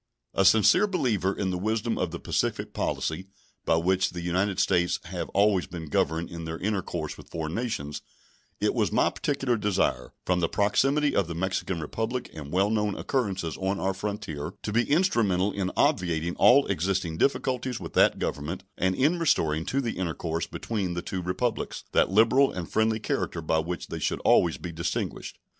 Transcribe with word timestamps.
A 0.33 0.45
sincere 0.45 0.87
believer 0.87 1.31
in 1.31 1.51
the 1.51 1.59
wisdom 1.59 1.99
of 1.99 2.09
the 2.09 2.17
pacific 2.17 2.73
policy 2.73 3.27
by 3.65 3.75
which 3.75 4.09
the 4.09 4.21
United 4.21 4.59
States 4.59 4.99
have 5.03 5.29
always 5.29 5.67
been 5.67 5.89
governed 5.89 6.31
in 6.31 6.45
their 6.45 6.57
intercourse 6.57 7.17
with 7.19 7.29
foreign 7.29 7.53
nations, 7.53 8.01
it 8.59 8.73
was 8.73 8.91
my 8.91 9.11
particular 9.11 9.55
desire, 9.57 10.15
from 10.25 10.39
the 10.39 10.49
proximity 10.49 11.15
of 11.15 11.27
the 11.27 11.35
Mexican 11.35 11.79
Republic 11.79 12.31
and 12.33 12.51
well 12.51 12.71
known 12.71 12.97
occurrences 12.97 13.55
on 13.57 13.79
our 13.79 13.93
frontier, 13.93 14.53
to 14.63 14.73
be 14.73 14.89
instrumental 14.89 15.51
in 15.51 15.69
obviating 15.77 16.35
all 16.37 16.65
existing 16.65 17.17
difficulties 17.19 17.79
with 17.79 17.93
that 17.93 18.17
Government 18.17 18.63
and 18.79 18.95
in 18.95 19.19
restoring 19.19 19.65
to 19.67 19.81
the 19.81 19.99
intercourse 19.99 20.47
between 20.47 20.95
the 20.95 21.03
two 21.03 21.21
Republics 21.21 21.83
that 21.91 22.09
liberal 22.09 22.51
and 22.51 22.67
friendly 22.67 22.99
character 22.99 23.39
by 23.39 23.59
which 23.59 23.89
they 23.89 23.99
should 23.99 24.19
always 24.21 24.57
be 24.57 24.71
distinguished. 24.71 25.37